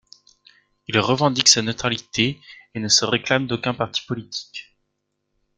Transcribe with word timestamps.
Il 0.87 0.97
revendique 0.97 1.47
sa 1.47 1.61
neutralité 1.61 2.41
et 2.73 2.79
ne 2.79 2.87
se 2.87 3.05
réclame 3.05 3.45
d'aucun 3.45 3.75
parti 3.75 4.01
politique. 4.03 4.73